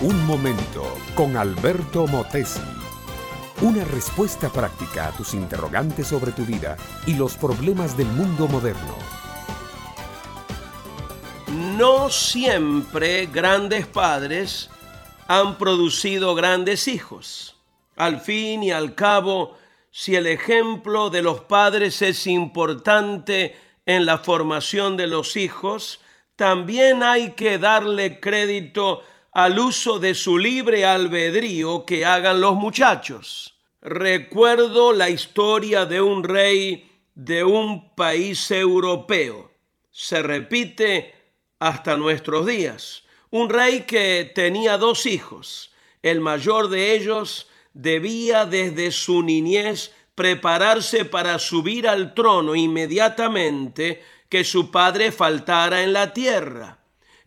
Un 0.00 0.26
momento 0.26 0.96
con 1.16 1.36
Alberto 1.36 2.06
Motesi. 2.06 2.60
Una 3.62 3.82
respuesta 3.82 4.48
práctica 4.48 5.08
a 5.08 5.10
tus 5.10 5.34
interrogantes 5.34 6.06
sobre 6.06 6.30
tu 6.30 6.44
vida 6.44 6.76
y 7.04 7.14
los 7.14 7.36
problemas 7.36 7.96
del 7.96 8.06
mundo 8.06 8.46
moderno. 8.46 8.94
No 11.48 12.10
siempre 12.10 13.26
grandes 13.26 13.88
padres 13.88 14.70
han 15.26 15.58
producido 15.58 16.36
grandes 16.36 16.86
hijos. 16.86 17.56
Al 17.96 18.20
fin 18.20 18.62
y 18.62 18.70
al 18.70 18.94
cabo, 18.94 19.58
si 19.90 20.14
el 20.14 20.28
ejemplo 20.28 21.10
de 21.10 21.22
los 21.22 21.40
padres 21.40 22.02
es 22.02 22.28
importante 22.28 23.56
en 23.84 24.06
la 24.06 24.18
formación 24.18 24.96
de 24.96 25.08
los 25.08 25.36
hijos, 25.36 26.00
también 26.36 27.02
hay 27.02 27.32
que 27.32 27.58
darle 27.58 28.20
crédito 28.20 29.02
al 29.32 29.58
uso 29.58 29.98
de 29.98 30.14
su 30.14 30.38
libre 30.38 30.84
albedrío 30.84 31.84
que 31.84 32.04
hagan 32.04 32.40
los 32.40 32.54
muchachos. 32.54 33.58
Recuerdo 33.80 34.92
la 34.92 35.10
historia 35.10 35.86
de 35.86 36.00
un 36.00 36.24
rey 36.24 36.90
de 37.14 37.44
un 37.44 37.94
país 37.94 38.50
europeo. 38.50 39.50
Se 39.90 40.22
repite 40.22 41.14
hasta 41.58 41.96
nuestros 41.96 42.46
días. 42.46 43.04
Un 43.30 43.50
rey 43.50 43.82
que 43.82 44.30
tenía 44.34 44.78
dos 44.78 45.06
hijos. 45.06 45.72
El 46.02 46.20
mayor 46.20 46.68
de 46.68 46.94
ellos 46.94 47.48
debía 47.74 48.46
desde 48.46 48.90
su 48.90 49.22
niñez 49.22 49.92
prepararse 50.14 51.04
para 51.04 51.38
subir 51.38 51.86
al 51.86 52.14
trono 52.14 52.56
inmediatamente 52.56 54.02
que 54.28 54.44
su 54.44 54.70
padre 54.70 55.12
faltara 55.12 55.82
en 55.82 55.92
la 55.92 56.12
tierra. 56.12 56.78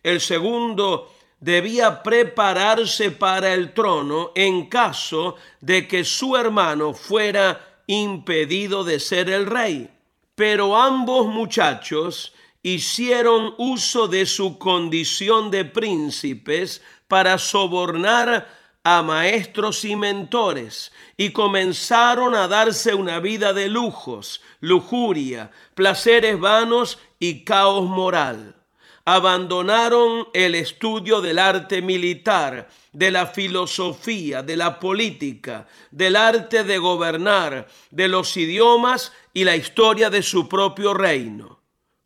El 0.02 0.20
segundo 0.20 1.12
debía 1.42 2.04
prepararse 2.04 3.10
para 3.10 3.52
el 3.52 3.74
trono 3.74 4.30
en 4.36 4.66
caso 4.68 5.34
de 5.60 5.88
que 5.88 6.04
su 6.04 6.36
hermano 6.36 6.94
fuera 6.94 7.82
impedido 7.88 8.84
de 8.84 9.00
ser 9.00 9.28
el 9.28 9.46
rey. 9.46 9.90
Pero 10.36 10.76
ambos 10.76 11.26
muchachos 11.26 12.32
hicieron 12.62 13.56
uso 13.58 14.06
de 14.06 14.24
su 14.24 14.56
condición 14.56 15.50
de 15.50 15.64
príncipes 15.64 16.80
para 17.08 17.36
sobornar 17.38 18.48
a 18.84 19.02
maestros 19.02 19.84
y 19.84 19.96
mentores 19.96 20.92
y 21.16 21.30
comenzaron 21.30 22.36
a 22.36 22.46
darse 22.46 22.94
una 22.94 23.18
vida 23.18 23.52
de 23.52 23.68
lujos, 23.68 24.42
lujuria, 24.60 25.50
placeres 25.74 26.38
vanos 26.38 27.00
y 27.18 27.42
caos 27.42 27.84
moral 27.84 28.61
abandonaron 29.04 30.28
el 30.32 30.54
estudio 30.54 31.20
del 31.20 31.38
arte 31.38 31.82
militar, 31.82 32.68
de 32.92 33.10
la 33.10 33.26
filosofía, 33.26 34.42
de 34.42 34.56
la 34.56 34.78
política, 34.78 35.66
del 35.90 36.14
arte 36.14 36.62
de 36.62 36.78
gobernar, 36.78 37.66
de 37.90 38.08
los 38.08 38.36
idiomas 38.36 39.12
y 39.32 39.44
la 39.44 39.56
historia 39.56 40.10
de 40.10 40.22
su 40.22 40.48
propio 40.48 40.94
reino. 40.94 41.60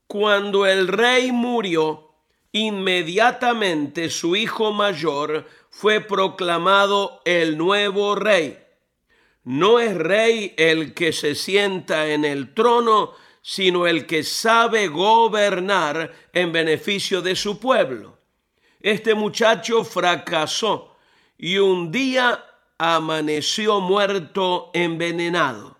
Cuando 0.06 0.64
el 0.64 0.88
rey 0.88 1.32
murió, 1.32 2.14
inmediatamente 2.52 4.08
su 4.08 4.36
hijo 4.36 4.72
mayor 4.72 5.46
fue 5.68 6.00
proclamado 6.00 7.20
el 7.24 7.58
nuevo 7.58 8.14
rey. 8.14 8.58
No 9.44 9.78
es 9.78 9.94
rey 9.94 10.54
el 10.56 10.94
que 10.94 11.12
se 11.12 11.34
sienta 11.34 12.08
en 12.08 12.24
el 12.24 12.54
trono, 12.54 13.12
sino 13.48 13.86
el 13.86 14.06
que 14.06 14.24
sabe 14.24 14.88
gobernar 14.88 16.12
en 16.32 16.50
beneficio 16.50 17.22
de 17.22 17.36
su 17.36 17.60
pueblo. 17.60 18.18
Este 18.80 19.14
muchacho 19.14 19.84
fracasó 19.84 20.96
y 21.38 21.58
un 21.58 21.92
día 21.92 22.44
amaneció 22.76 23.80
muerto 23.80 24.72
envenenado. 24.74 25.76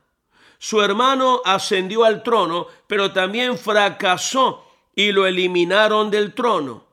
Su 0.61 0.81
hermano 0.81 1.43
ascendió 1.45 2.05
al 2.05 2.23
trono, 2.23 2.69
pero 2.87 3.13
también 3.13 3.59
fracasó 3.59 4.65
y 4.95 5.11
lo 5.11 5.27
eliminaron 5.27 6.09
del 6.09 6.35
trono. 6.35 6.87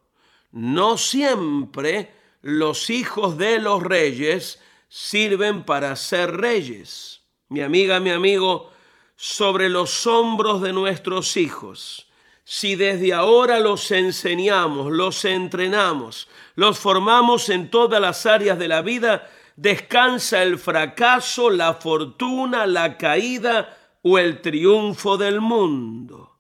No 0.54 0.98
siempre 0.98 2.12
los 2.42 2.90
hijos 2.90 3.38
de 3.38 3.60
los 3.60 3.84
reyes 3.84 4.60
sirven 4.90 5.66
para 5.66 5.96
ser 5.96 6.36
reyes. 6.36 7.22
Mi 7.50 7.62
amiga, 7.62 8.00
mi 8.00 8.10
amigo, 8.10 8.73
sobre 9.16 9.70
los 9.70 10.08
hombros 10.08 10.62
de 10.62 10.74
nuestros 10.74 11.38
hijos. 11.38 12.08
Si 12.44 12.76
desde 12.76 13.14
ahora 13.14 13.60
los 13.60 13.90
enseñamos, 13.92 14.92
los 14.92 15.24
entrenamos, 15.24 16.28
los 16.56 16.78
formamos 16.78 17.50
en 17.50 17.70
todas 17.70 18.02
las 18.02 18.26
áreas 18.26 18.60
de 18.60 18.68
la 18.68 18.82
vida, 18.82 19.30
descansa 19.56 20.44
el 20.44 20.58
fracaso, 20.58 21.50
la 21.50 21.76
fortuna, 21.76 22.66
la 22.66 22.98
caída 22.98 23.78
o 24.02 24.18
el 24.18 24.42
triunfo 24.42 25.18
del 25.18 25.40
mundo. 25.40 26.40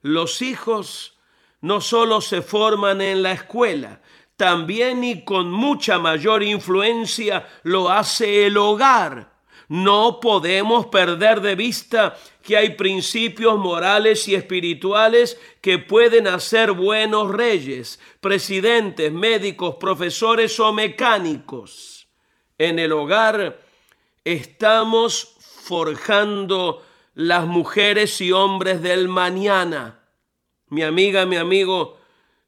Los 0.00 0.42
hijos 0.42 1.16
no 1.60 1.80
solo 1.80 2.20
se 2.20 2.42
forman 2.42 3.00
en 3.00 3.22
la 3.22 3.32
escuela, 3.32 4.00
también 4.36 5.04
y 5.04 5.24
con 5.24 5.50
mucha 5.50 5.98
mayor 5.98 6.42
influencia 6.42 7.46
lo 7.62 7.90
hace 7.90 8.46
el 8.46 8.56
hogar 8.56 9.33
no 9.68 10.20
podemos 10.20 10.86
perder 10.86 11.40
de 11.40 11.54
vista 11.54 12.16
que 12.42 12.56
hay 12.56 12.70
principios 12.70 13.58
morales 13.58 14.28
y 14.28 14.34
espirituales 14.34 15.40
que 15.60 15.78
pueden 15.78 16.26
hacer 16.26 16.72
buenos 16.72 17.30
reyes, 17.30 17.98
presidentes, 18.20 19.10
médicos, 19.10 19.76
profesores 19.76 20.60
o 20.60 20.72
mecánicos. 20.72 22.06
En 22.58 22.78
el 22.78 22.92
hogar 22.92 23.60
estamos 24.24 25.36
forjando 25.64 26.84
las 27.14 27.46
mujeres 27.46 28.20
y 28.20 28.32
hombres 28.32 28.82
del 28.82 29.08
mañana. 29.08 30.00
Mi 30.68 30.82
amiga, 30.82 31.24
mi 31.24 31.36
amigo, 31.36 31.98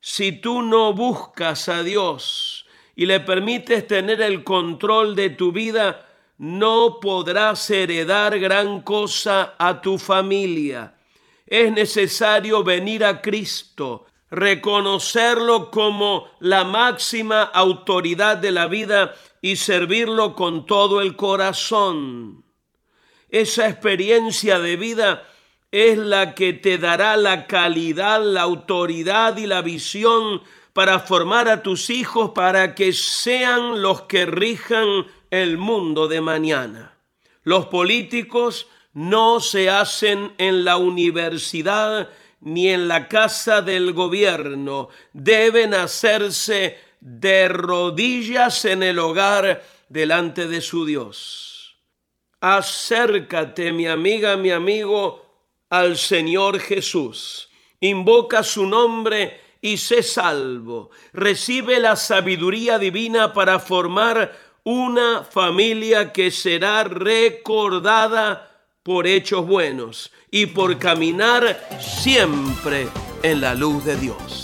si 0.00 0.32
tú 0.32 0.62
no 0.62 0.93
buscas 0.93 1.69
a 1.69 1.82
Dios 1.82 2.66
y 2.94 3.06
le 3.06 3.21
permites 3.21 3.87
tener 3.87 4.21
el 4.21 4.44
control 4.44 5.16
de 5.16 5.31
tu 5.31 5.53
vida, 5.53 6.06
no 6.39 7.01
podrás 7.01 7.71
heredar 7.71 8.39
gran 8.39 8.83
cosa 8.83 9.55
a 9.59 9.81
tu 9.81 9.99
familia. 9.99 10.95
Es 11.47 11.73
necesario 11.73 12.63
venir 12.65 13.05
a 13.05 13.23
Cristo, 13.23 14.07
reconocerlo 14.31 15.71
como 15.71 16.29
la 16.41 16.65
máxima 16.65 17.43
autoridad 17.43 18.37
de 18.37 18.51
la 18.51 18.67
vida 18.67 19.15
y 19.41 19.57
servirlo 19.57 20.35
con 20.35 20.67
todo 20.67 21.01
el 21.01 21.17
corazón. 21.17 22.45
Esa 23.29 23.69
experiencia 23.69 24.59
de 24.59 24.77
vida 24.77 25.23
es 25.71 25.99
la 25.99 26.35
que 26.35 26.53
te 26.53 26.79
dará 26.79 27.17
la 27.17 27.47
calidad, 27.47 28.23
la 28.23 28.43
autoridad 28.43 29.37
y 29.37 29.47
la 29.47 29.63
visión 29.63 30.43
para 30.73 31.01
formar 31.01 31.49
a 31.49 31.63
tus 31.63 31.91
hijos 31.91 32.33
para 32.35 32.75
que 32.75 32.93
sean 32.93 33.81
los 33.83 34.03
que 34.03 34.27
rijan 34.27 35.07
el 35.31 35.59
mundo 35.59 36.09
de 36.09 36.20
mañana. 36.20 36.98
Los 37.42 37.66
políticos 37.66 38.69
no 38.92 39.41
se 39.41 39.69
hacen 39.70 40.32
en 40.38 40.64
la 40.64 40.76
universidad 40.76 42.10
ni 42.41 42.69
en 42.69 42.88
la 42.88 43.09
casa 43.09 43.62
del 43.62 43.92
gobierno. 43.92 44.88
Deben 45.12 45.75
hacerse 45.75 46.78
de 47.00 47.48
rodillas 47.48 48.64
en 48.64 48.82
el 48.82 48.98
hogar 48.98 49.62
delante 49.88 50.48
de 50.48 50.60
su 50.60 50.84
Dios. 50.87 51.76
Acércate, 52.41 53.72
mi 53.72 53.87
amiga, 53.87 54.37
mi 54.37 54.50
amigo, 54.50 55.26
al 55.70 55.97
Señor 55.97 56.58
Jesús. 56.60 57.48
Invoca 57.81 58.43
su 58.43 58.67
nombre 58.67 59.40
y 59.61 59.76
sé 59.79 60.02
salvo. 60.02 60.90
Recibe 61.12 61.81
la 61.81 61.96
sabiduría 61.96 62.79
divina 62.79 63.32
para 63.32 63.58
formar 63.58 64.45
una 64.67 65.23
familia 65.23 66.13
que 66.13 66.33
será 66.33 66.83
recordada 66.83 68.51
por 68.83 69.07
hechos 69.07 69.47
buenos 69.47 70.11
y 70.29 70.47
por 70.47 70.77
caminar 70.81 71.69
siempre 71.79 72.89
en 73.23 73.43
la 73.43 73.55
luz 73.55 73.85
de 73.85 73.97
Dios. 73.97 74.43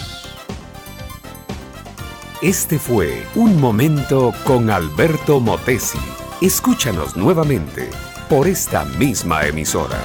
Este 2.40 2.78
fue 2.78 3.26
Un 3.34 3.60
Momento 3.60 4.32
con 4.44 4.70
Alberto 4.70 5.40
Motesi. 5.40 5.98
Escúchanos 6.40 7.16
nuevamente 7.16 7.90
por 8.28 8.46
esta 8.46 8.84
misma 8.84 9.44
emisora. 9.44 9.98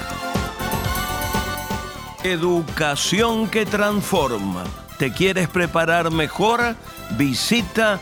Educación 2.24 3.48
que 3.50 3.68
transforma. 3.68 4.64
¿Te 4.98 5.14
quieres 5.14 5.48
preparar 5.48 6.10
mejor? 6.10 6.76
Visita 7.20 8.02